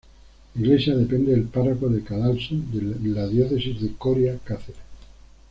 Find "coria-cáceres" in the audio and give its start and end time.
3.93-4.77